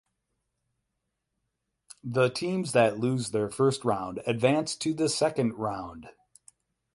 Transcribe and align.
The 2.03 2.29
teams 2.31 2.71
that 2.71 2.97
lose 2.99 3.29
their 3.29 3.51
first 3.51 3.85
round 3.85 4.19
advance 4.25 4.75
to 4.77 4.95
the 4.95 5.07
second 5.07 5.53
round. 5.59 6.09